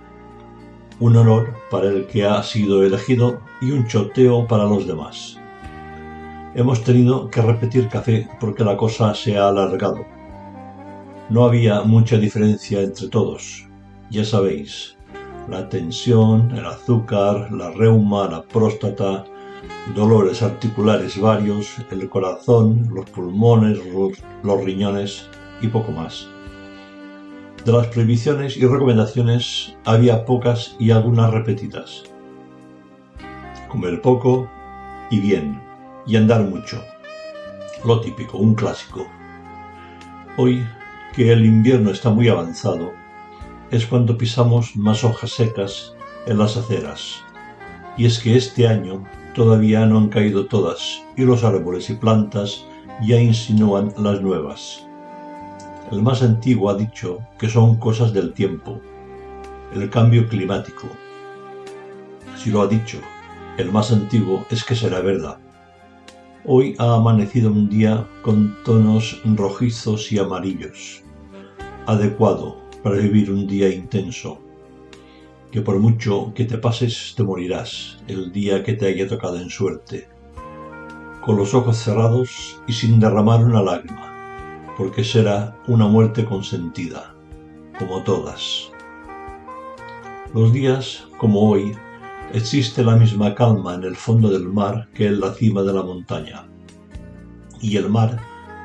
[1.00, 5.38] Un honor para el que ha sido elegido y un choteo para los demás.
[6.54, 10.13] Hemos tenido que repetir café porque la cosa se ha alargado.
[11.30, 13.66] No había mucha diferencia entre todos,
[14.10, 14.96] ya sabéis,
[15.48, 19.24] la tensión, el azúcar, la reuma, la próstata,
[19.94, 23.78] dolores articulares varios, el corazón, los pulmones,
[24.42, 25.26] los riñones
[25.62, 26.28] y poco más.
[27.64, 32.02] De las prohibiciones y recomendaciones había pocas y algunas repetidas.
[33.70, 34.50] Comer poco
[35.10, 35.58] y bien,
[36.06, 36.82] y andar mucho.
[37.82, 39.06] Lo típico, un clásico.
[40.36, 40.62] Hoy
[41.14, 42.92] que el invierno está muy avanzado,
[43.70, 45.94] es cuando pisamos más hojas secas
[46.26, 47.22] en las aceras.
[47.96, 52.64] Y es que este año todavía no han caído todas y los árboles y plantas
[53.06, 54.84] ya insinúan las nuevas.
[55.92, 58.80] El más antiguo ha dicho que son cosas del tiempo,
[59.72, 60.88] el cambio climático.
[62.36, 62.98] Si lo ha dicho,
[63.56, 65.38] el más antiguo es que será verdad.
[66.44, 71.03] Hoy ha amanecido un día con tonos rojizos y amarillos,
[71.86, 74.38] adecuado para vivir un día intenso,
[75.50, 79.50] que por mucho que te pases te morirás el día que te haya tocado en
[79.50, 80.08] suerte,
[81.24, 84.12] con los ojos cerrados y sin derramar una lágrima,
[84.76, 87.14] porque será una muerte consentida,
[87.78, 88.70] como todas.
[90.34, 91.76] Los días, como hoy,
[92.32, 95.82] existe la misma calma en el fondo del mar que en la cima de la
[95.82, 96.46] montaña.
[97.60, 98.20] Y el mar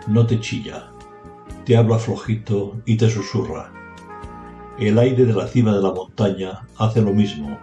[0.07, 0.91] no te chilla,
[1.69, 3.71] te habla flojito y te susurra.
[4.79, 7.59] El aire de la cima de la montaña hace lo mismo.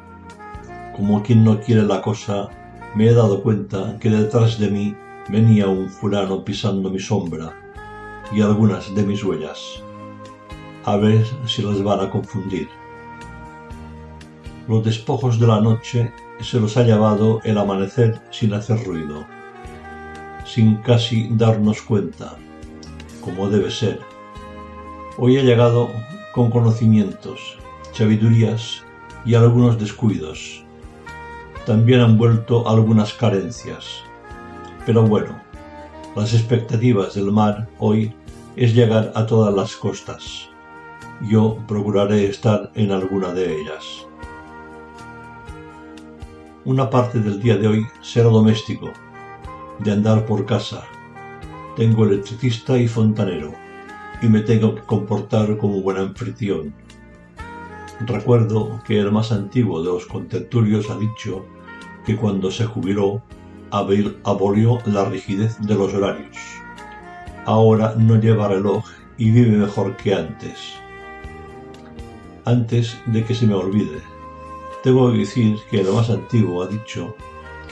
[0.94, 2.48] Como quien no quiere la cosa,
[2.94, 4.94] me he dado cuenta que detrás de mí
[5.28, 7.52] venía un fulano pisando mi sombra
[8.30, 9.82] y algunas de mis huellas.
[10.84, 12.68] A ver si las van a confundir.
[14.68, 19.26] Los despojos de la noche se los ha llevado el amanecer sin hacer ruido,
[20.44, 22.36] sin casi darnos cuenta,
[23.26, 23.98] como debe ser.
[25.18, 25.90] Hoy ha llegado
[26.32, 27.58] con conocimientos,
[27.92, 28.84] sabidurías
[29.24, 30.64] y algunos descuidos.
[31.66, 34.00] También han vuelto algunas carencias.
[34.86, 35.42] Pero bueno,
[36.14, 38.14] las expectativas del mar hoy
[38.54, 40.48] es llegar a todas las costas.
[41.28, 44.06] Yo procuraré estar en alguna de ellas.
[46.64, 48.92] Una parte del día de hoy será doméstico,
[49.80, 50.84] de andar por casa.
[51.76, 53.52] Tengo electricista y fontanero,
[54.22, 56.72] y me tengo que comportar como buen anfitrión.
[58.00, 61.44] Recuerdo que el más antiguo de los contertulios ha dicho
[62.06, 63.22] que cuando se jubiló
[63.70, 66.36] abolió la rigidez de los horarios.
[67.44, 68.84] Ahora no lleva reloj
[69.18, 70.74] y vive mejor que antes.
[72.46, 74.00] Antes de que se me olvide,
[74.82, 77.14] tengo que decir que el más antiguo ha dicho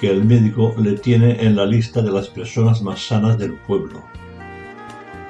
[0.00, 4.02] que el médico le tiene en la lista de las personas más sanas del pueblo.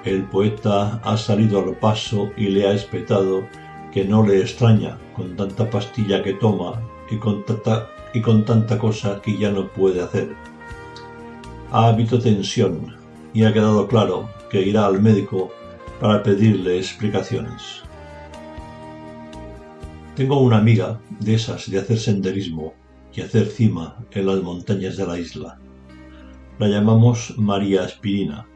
[0.04, 3.44] El poeta ha salido al paso y le ha espetado
[3.92, 8.78] que no le extraña con tanta pastilla que toma y con tanta, y con tanta
[8.78, 10.34] cosa que ya no puede hacer.
[11.70, 12.96] Ha habido tensión
[13.32, 15.52] y ha quedado claro que irá al médico
[16.00, 17.82] para pedirle explicaciones.
[20.16, 22.74] Tengo una amiga de esas de hacer senderismo
[23.14, 25.58] y hacer cima en las montañas de la isla.
[26.58, 28.46] La llamamos María Aspirina,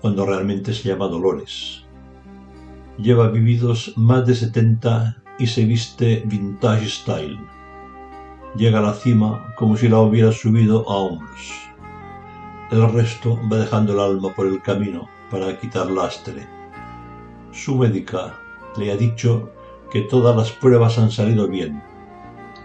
[0.00, 1.84] cuando realmente se llama Dolores.
[2.98, 7.38] Lleva vividos más de 70 y se viste vintage style.
[8.56, 11.70] Llega a la cima como si la hubiera subido a hombros.
[12.70, 16.46] El resto va dejando el alma por el camino para quitar lastre.
[17.52, 18.34] Su médica
[18.76, 19.50] le ha dicho
[19.90, 21.82] que todas las pruebas han salido bien,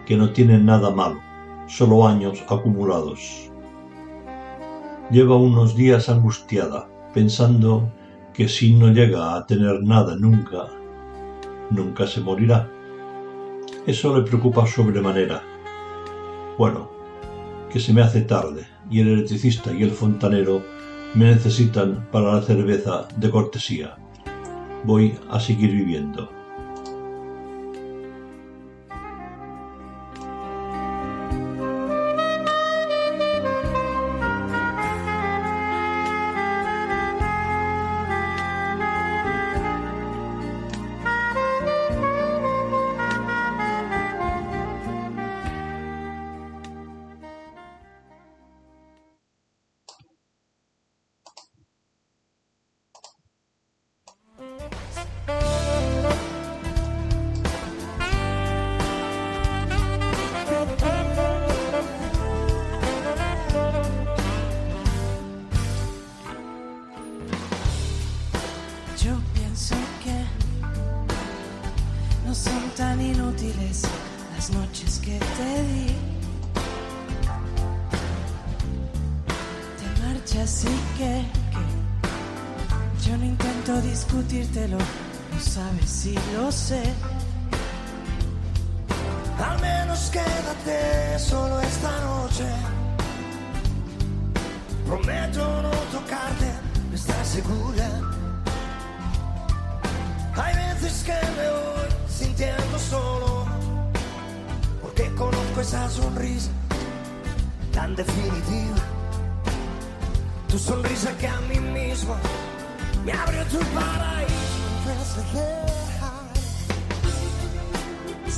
[0.06, 1.20] que no tiene nada malo,
[1.68, 3.52] solo años acumulados.
[5.12, 7.92] Lleva unos días angustiada, pensando
[8.34, 10.68] que si no llega a tener nada nunca,
[11.70, 12.70] nunca se morirá.
[13.86, 15.42] Eso le preocupa sobremanera.
[16.58, 16.90] Bueno,
[17.72, 20.62] que se me hace tarde y el electricista y el fontanero
[21.14, 23.96] me necesitan para la cerveza de cortesía.
[24.84, 26.35] Voy a seguir viviendo.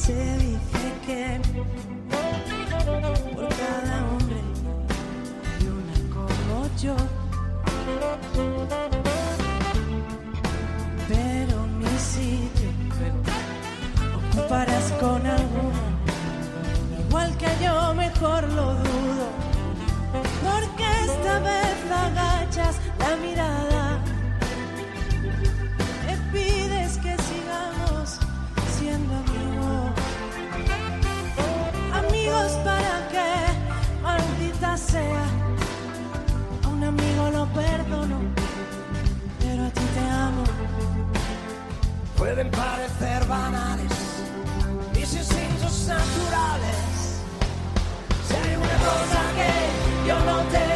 [0.08, 1.41] Se dice que
[3.36, 4.38] por cada hombre
[5.43, 6.95] hay una como yo.
[11.10, 12.70] Pero mi sitio
[14.16, 15.88] ocuparás con alguno.
[17.10, 19.28] Igual que yo mejor lo dudo.
[20.41, 23.86] Porque esta vez agachas la mirada.
[37.88, 38.19] Perdono,
[39.39, 40.43] pero a ti te amo.
[42.17, 43.91] Pueden parecer banales
[44.93, 47.21] mis instintos naturales.
[48.27, 50.66] Si una cosa que yo no te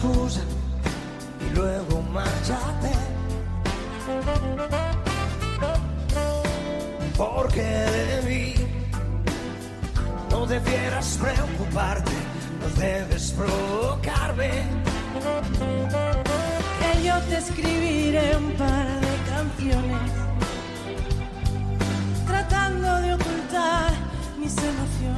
[0.00, 2.92] y luego márchate.
[7.16, 8.54] Porque de mí
[10.30, 12.12] no debieras preocuparte,
[12.60, 14.50] no debes provocarme.
[16.80, 20.10] Que yo te escribiré un par de canciones
[22.24, 23.92] tratando de ocultar
[24.38, 25.17] mis emociones.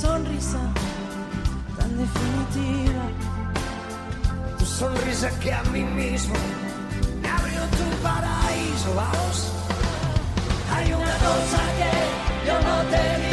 [0.00, 0.60] Sonrisa
[1.76, 3.04] tan definitiva.
[4.58, 6.34] Tu sonrisa que a mí mismo
[7.22, 9.36] me abrió tu paraíso, vamos.
[10.74, 11.92] Hay una cosa que
[12.46, 13.29] yo no te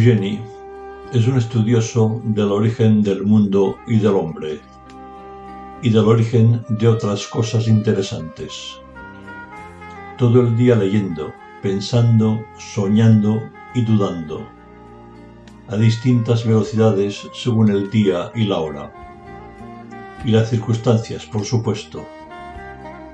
[0.00, 0.40] Eugenie
[1.12, 4.58] es un estudioso del origen del mundo y del hombre,
[5.82, 8.80] y del origen de otras cosas interesantes.
[10.16, 11.30] Todo el día leyendo,
[11.60, 13.42] pensando, soñando
[13.74, 14.48] y dudando,
[15.68, 18.90] a distintas velocidades según el día y la hora,
[20.24, 22.06] y las circunstancias, por supuesto.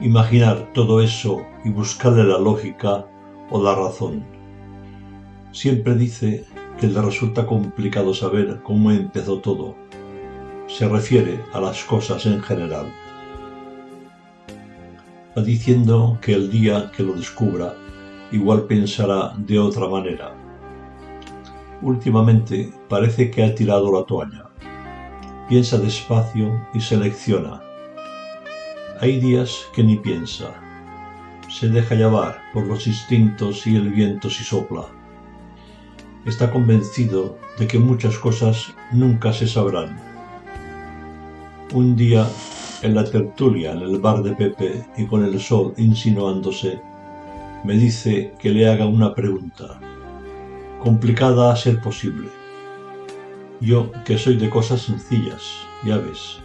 [0.00, 3.08] Imaginar todo eso y buscarle la lógica
[3.50, 4.24] o la razón.
[5.50, 6.44] Siempre dice
[6.78, 9.76] que le resulta complicado saber cómo empezó todo.
[10.66, 12.92] Se refiere a las cosas en general.
[15.36, 17.74] Va diciendo que el día que lo descubra,
[18.30, 20.34] igual pensará de otra manera.
[21.82, 24.50] Últimamente parece que ha tirado la toalla.
[25.48, 27.62] Piensa despacio y selecciona.
[29.00, 30.54] Hay días que ni piensa.
[31.48, 34.95] Se deja llevar por los instintos y el viento si sopla
[36.26, 39.96] está convencido de que muchas cosas nunca se sabrán.
[41.72, 42.26] Un día,
[42.82, 46.80] en la tertulia en el bar de Pepe y con el sol insinuándose,
[47.64, 49.78] me dice que le haga una pregunta,
[50.82, 52.28] complicada a ser posible.
[53.60, 55.42] Yo, que soy de cosas sencillas,
[55.84, 56.38] ya ves.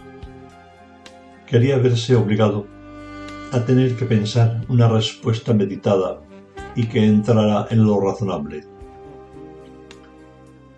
[1.46, 2.66] Quería verse obligado
[3.52, 6.20] a tener que pensar una respuesta meditada
[6.74, 8.71] y que entrara en lo razonable.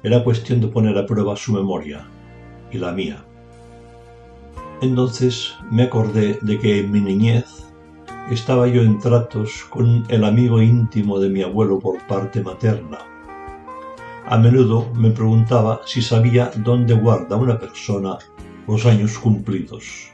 [0.05, 2.07] Era cuestión de poner a prueba su memoria
[2.71, 3.25] y la mía.
[4.83, 7.47] Entonces me acordé de que en mi niñez
[8.31, 12.99] estaba yo en tratos con el amigo íntimo de mi abuelo por parte materna.
[14.27, 18.19] A menudo me preguntaba si sabía dónde guarda una persona
[18.69, 20.11] los años cumplidos.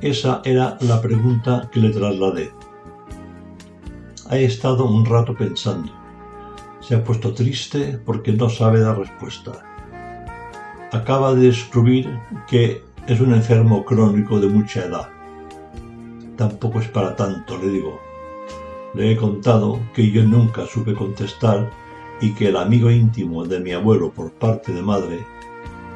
[0.00, 2.50] Esa era la pregunta que le trasladé.
[4.30, 5.99] Ha estado un rato pensando
[6.90, 9.52] se ha puesto triste porque no sabe la respuesta.
[10.90, 12.18] Acaba de descubrir
[12.48, 15.08] que es un enfermo crónico de mucha edad.
[16.36, 18.00] Tampoco es para tanto, le digo.
[18.94, 21.70] Le he contado que yo nunca supe contestar
[22.20, 25.24] y que el amigo íntimo de mi abuelo por parte de madre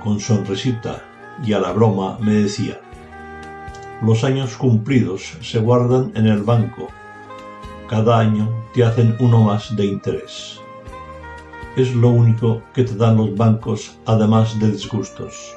[0.00, 1.02] con sonrisita
[1.44, 2.80] y a la broma me decía,
[4.00, 6.86] los años cumplidos se guardan en el banco,
[7.88, 10.60] cada año te hacen uno más de interés.
[11.76, 15.56] Es lo único que te dan los bancos además de disgustos.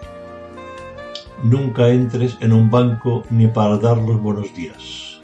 [1.44, 5.22] Nunca entres en un banco ni para dar los buenos días.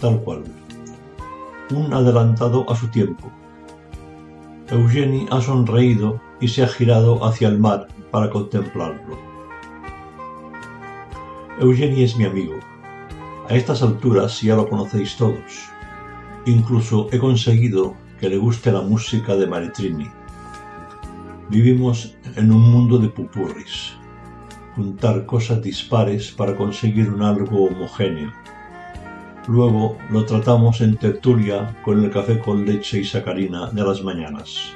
[0.00, 0.44] Tal cual.
[1.70, 3.28] Un adelantado a su tiempo.
[4.68, 9.18] Eugenie ha sonreído y se ha girado hacia el mar para contemplarlo.
[11.58, 12.54] Eugenie es mi amigo.
[13.48, 15.68] A estas alturas ya lo conocéis todos.
[16.46, 20.08] Incluso he conseguido que le guste la música de Maritrini.
[21.50, 23.94] Vivimos en un mundo de pupurris
[24.74, 28.32] juntar cosas dispares para conseguir un algo homogéneo.
[29.46, 34.72] Luego lo tratamos en tertulia con el café con leche y sacarina de las mañanas.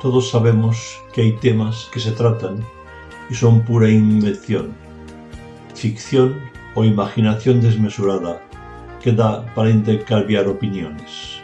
[0.00, 2.64] Todos sabemos que hay temas que se tratan
[3.28, 4.72] y son pura invención,
[5.74, 6.40] ficción
[6.74, 8.40] o imaginación desmesurada
[9.02, 11.37] que da para intercambiar opiniones.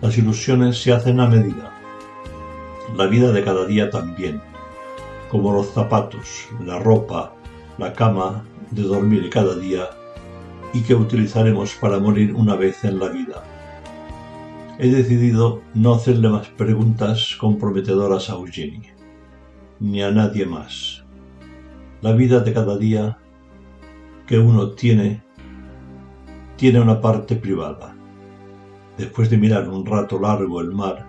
[0.00, 1.72] Las ilusiones se hacen a medida,
[2.94, 4.40] la vida de cada día también
[5.30, 7.32] como los zapatos, la ropa,
[7.78, 9.88] la cama de dormir cada día
[10.72, 13.42] y que utilizaremos para morir una vez en la vida.
[14.78, 18.94] He decidido no hacerle más preguntas comprometedoras a Eugenie,
[19.80, 21.04] ni a nadie más.
[22.02, 23.18] La vida de cada día
[24.26, 25.22] que uno tiene
[26.56, 27.95] tiene una parte privada.
[28.98, 31.06] Después de mirar un rato largo el mar,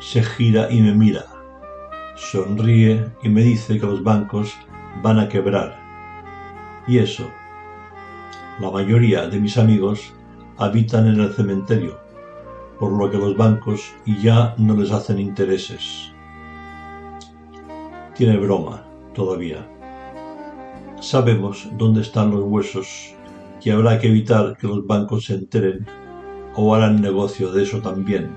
[0.00, 1.24] se gira y me mira
[2.20, 4.52] sonríe y me dice que los bancos
[5.02, 5.78] van a quebrar.
[6.86, 7.24] Y eso,
[8.60, 10.12] la mayoría de mis amigos
[10.58, 11.98] habitan en el cementerio,
[12.78, 13.92] por lo que los bancos
[14.22, 16.12] ya no les hacen intereses.
[18.14, 19.66] Tiene broma, todavía.
[21.00, 23.14] Sabemos dónde están los huesos
[23.62, 25.86] y habrá que evitar que los bancos se enteren
[26.56, 28.36] o harán negocio de eso también.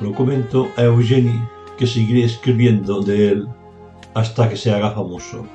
[0.00, 1.40] Lo comento a Eugenie
[1.78, 3.48] que seguiré escribiendo de él
[4.14, 5.46] hasta que se haga famoso.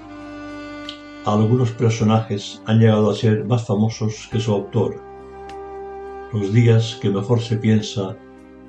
[1.25, 5.01] Algunos personajes han llegado a ser más famosos que su autor.
[6.33, 8.15] Los días que mejor se piensa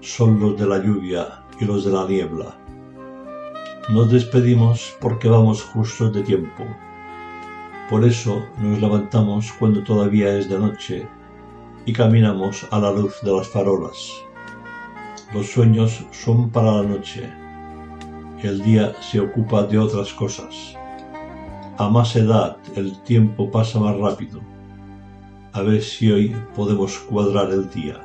[0.00, 2.56] son los de la lluvia y los de la niebla.
[3.88, 6.64] Nos despedimos porque vamos justos de tiempo.
[7.88, 11.08] Por eso nos levantamos cuando todavía es de noche
[11.86, 14.12] y caminamos a la luz de las farolas.
[15.32, 17.42] Los sueños son para la noche
[18.42, 20.74] el día se ocupa de otras cosas.
[21.78, 24.40] A más edad el tiempo pasa más rápido.
[25.52, 28.00] A ver si hoy podemos cuadrar el día.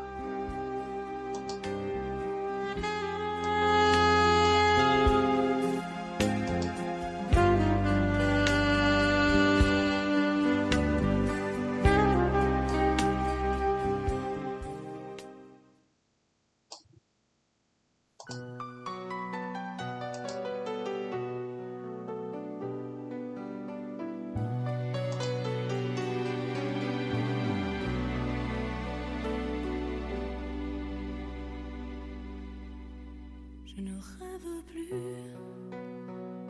[33.78, 34.90] Je ne rêve plus,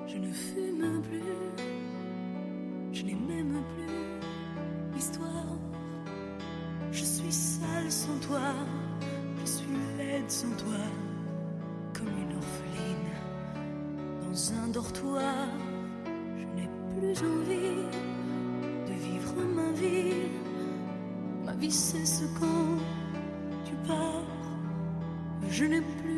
[0.07, 1.65] je ne fume plus,
[2.93, 5.57] je n'ai même plus l'histoire.
[6.89, 8.53] Je suis sale sans toi,
[9.41, 9.67] je suis
[9.97, 10.79] laide sans toi,
[11.93, 13.11] comme une orpheline
[14.21, 15.49] dans un dortoir.
[16.37, 17.83] Je n'ai plus envie
[18.87, 20.29] de vivre ma vie,
[21.45, 22.77] ma vie cesse quand
[23.65, 24.23] tu pars.
[25.49, 26.16] Je n'ai plus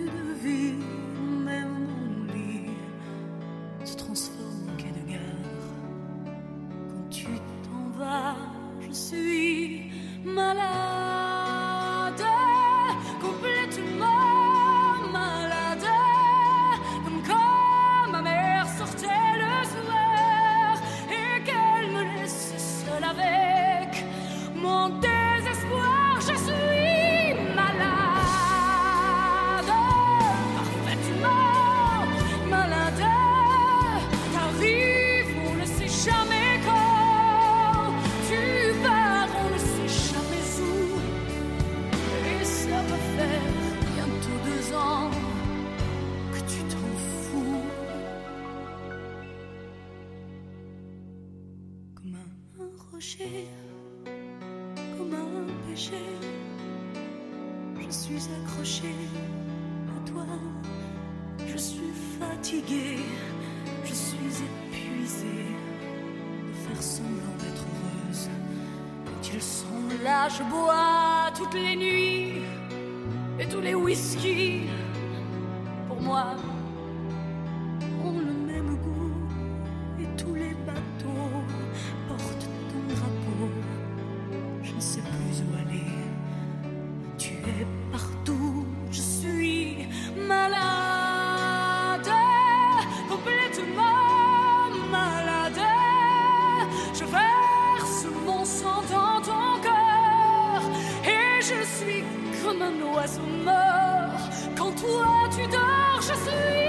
[101.77, 102.03] suis
[102.43, 104.19] comme un oiseau mort.
[104.57, 106.68] Quand toi tu dors, je suis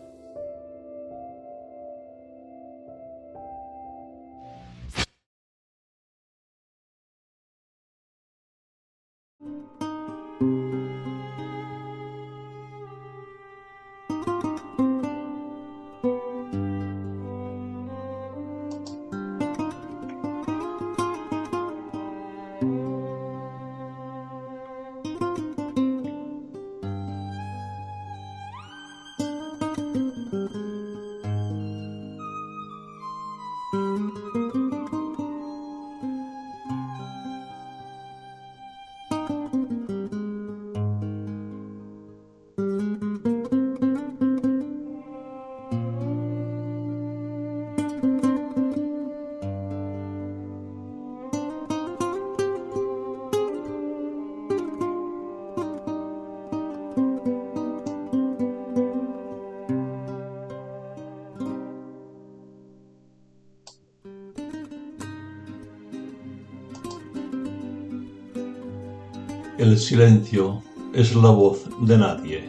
[69.71, 70.61] El silencio
[70.93, 72.43] es la voz de nadie.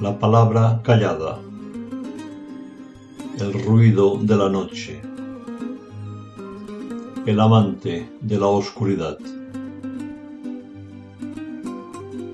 [0.00, 1.38] La palabra callada.
[3.38, 5.02] El ruido de la noche.
[7.26, 9.18] El amante de la oscuridad.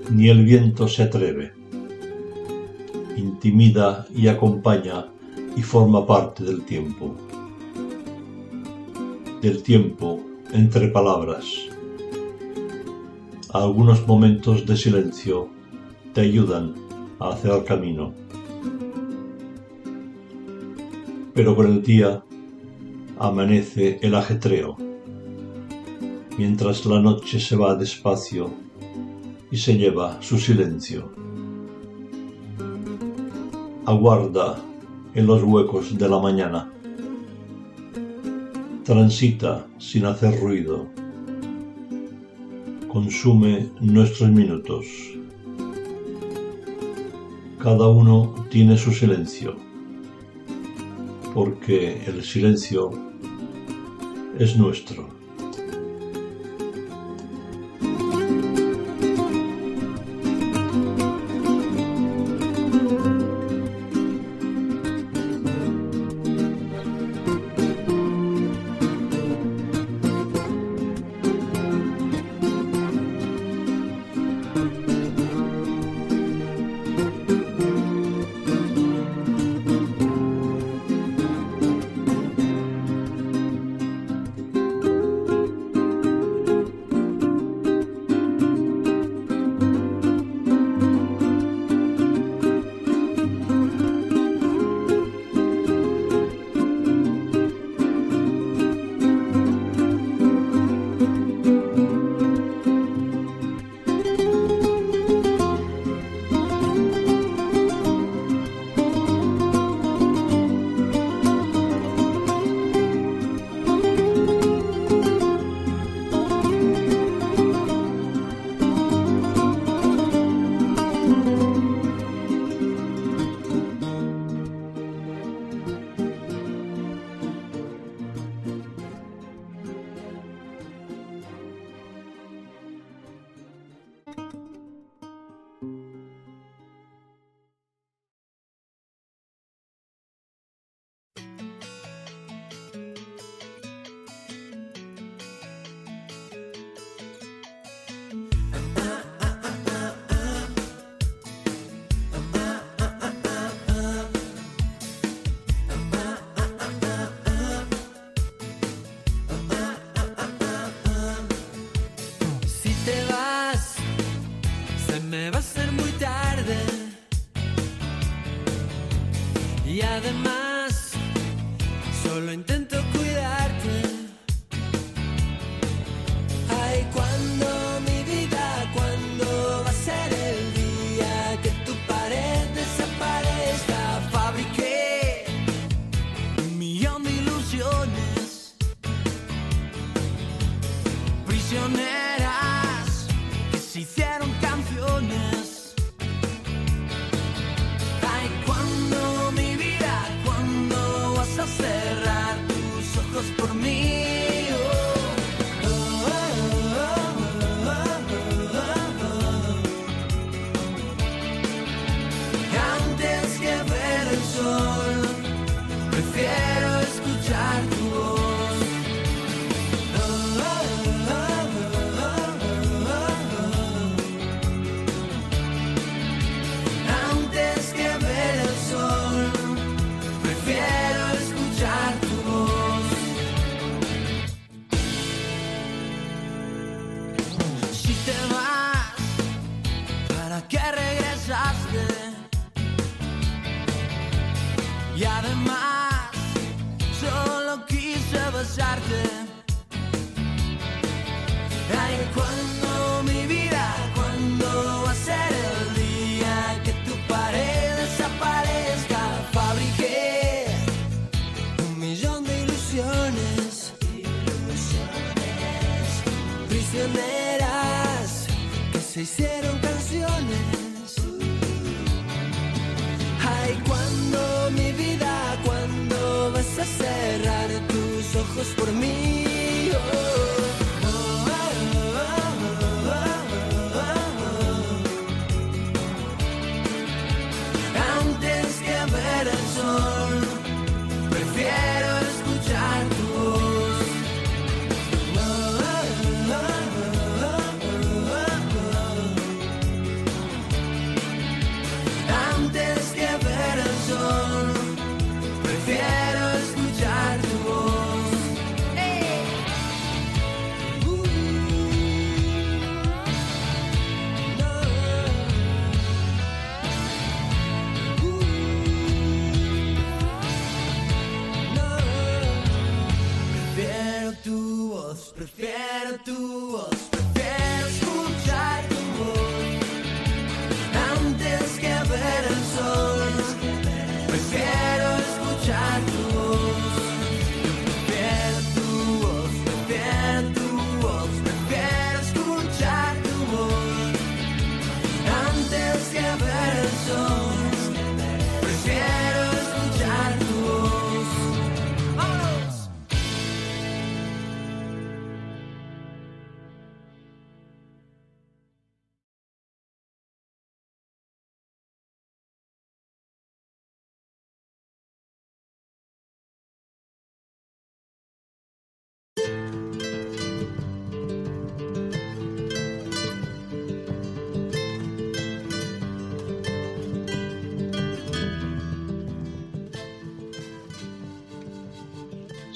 [0.09, 1.51] Ni el viento se atreve.
[3.17, 5.07] Intimida y acompaña
[5.57, 7.13] y forma parte del tiempo.
[9.41, 10.21] Del tiempo
[10.53, 11.72] entre palabras
[13.53, 15.47] algunos momentos de silencio
[16.11, 16.73] te ayudan
[17.19, 18.11] a hacer camino.
[21.35, 22.23] Pero con el día
[23.19, 24.75] amanece el ajetreo,
[26.35, 28.49] mientras la noche se va despacio
[29.51, 31.11] y se lleva su silencio.
[33.85, 34.59] Aguarda
[35.13, 36.73] en los huecos de la mañana.
[38.83, 41.02] Transita sin hacer ruido
[43.03, 44.85] consume nuestros minutos.
[47.59, 49.57] Cada uno tiene su silencio,
[51.33, 52.91] porque el silencio
[54.39, 55.22] es nuestro.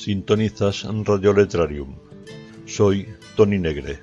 [0.07, 1.93] Sintonizas Radio Letrarium.
[2.65, 3.05] Soy
[3.35, 3.99] Tony Negre.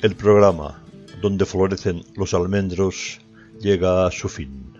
[0.00, 0.80] El programa
[1.20, 3.20] donde florecen los almendros
[3.58, 4.71] llega a su fin.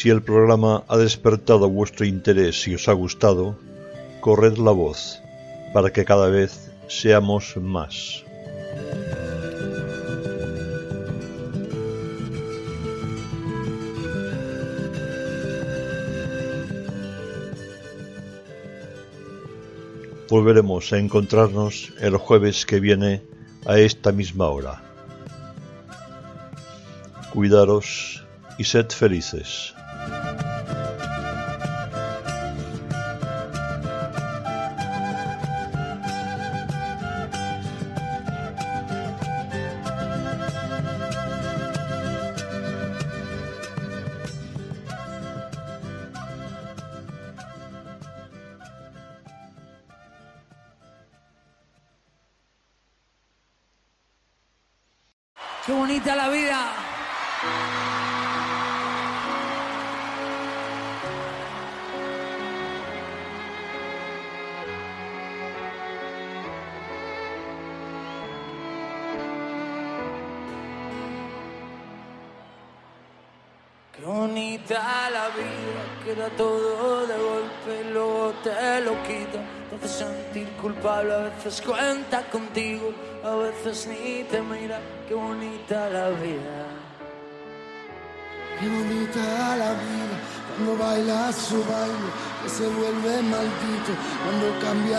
[0.00, 3.58] Si el programa ha despertado vuestro interés y os ha gustado,
[4.22, 5.20] corred la voz
[5.74, 8.24] para que cada vez seamos más.
[20.30, 23.22] Volveremos a encontrarnos el jueves que viene
[23.66, 24.82] a esta misma hora.
[27.34, 28.24] Cuidaros
[28.56, 29.74] y sed felices.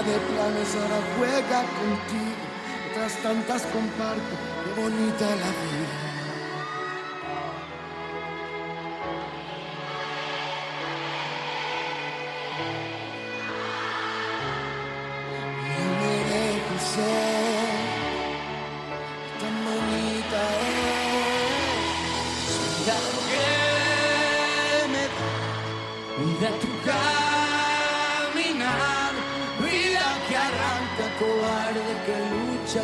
[0.04, 2.42] De planes, ahora juega contigo.
[2.92, 4.36] Otras tantas comparto.
[4.76, 6.11] Bonita la vida.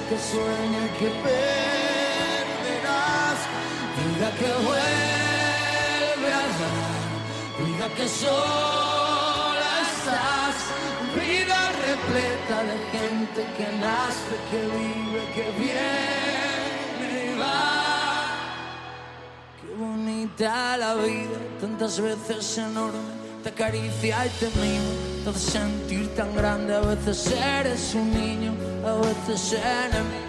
[0.09, 1.89] Que sueña, que perderás,
[3.97, 7.01] vida que vuelve a dar,
[7.59, 10.55] vida que sola estás,
[11.13, 17.71] vida repleta de gente que nace, que vive, que viene y va.
[19.61, 23.11] Qué bonita la vida, tantas veces enorme,
[23.43, 24.93] te acaricia y te mima,
[25.25, 28.53] te hace sentir tan grande, a veces eres un niño,
[28.85, 30.27] a veces enemigo.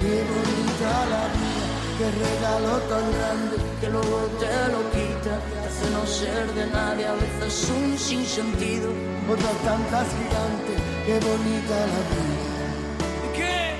[0.00, 1.66] Qué bonita la vida,
[1.98, 7.06] qué regalo tan grande, que luego te lo quita, te hace no ser de nadie,
[7.06, 8.90] a veces un sinsentido.
[9.30, 12.52] otras tantas gigantes, qué bonita la vida.
[13.36, 13.76] ¿Qué?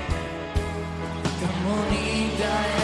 [1.41, 2.82] Tan bonita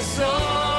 [0.00, 0.69] Vida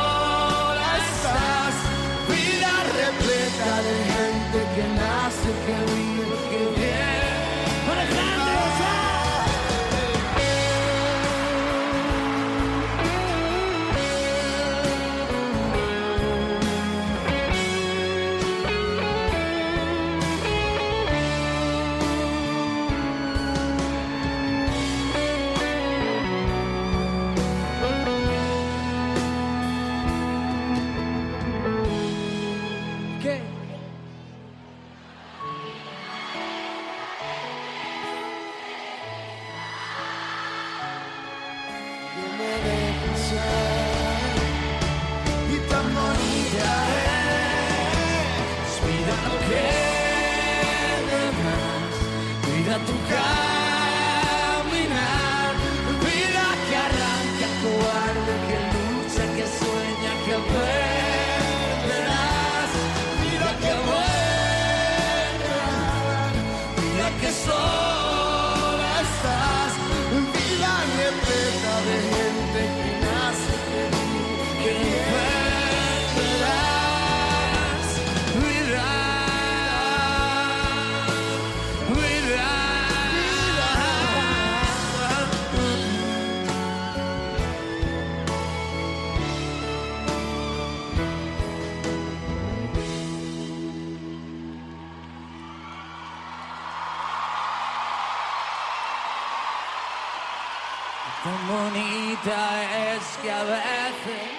[102.24, 104.30] es que a veces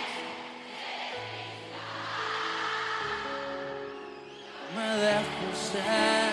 [4.77, 6.31] me dejo ser.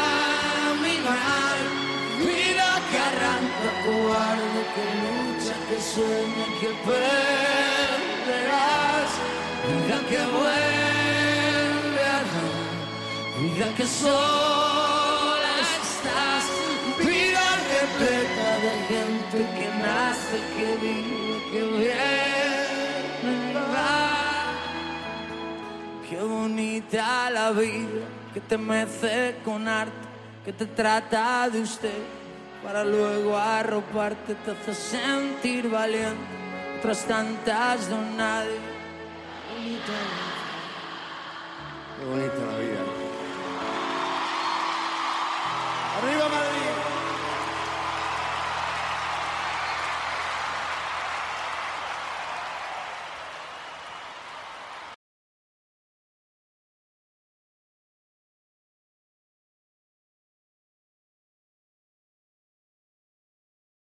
[2.20, 7.92] vida que arranca, cobarde, que lucha, que sueña, que perderás,
[9.66, 11.21] vida que vuelve
[13.42, 16.46] vida que sola estás,
[17.00, 17.46] vida
[17.76, 24.54] repleta de gente que nace, que vive, que viene y va.
[26.08, 30.08] Qué bonita la vida que te mece con arte,
[30.46, 32.04] que te trata de usted,
[32.64, 36.22] para luego arroparte, te hace sentir valiente,
[36.78, 38.60] otras tantas don nadie.
[39.50, 39.98] Bonita.
[41.98, 42.61] Qué bonita la vida.
[46.02, 46.41] Arriba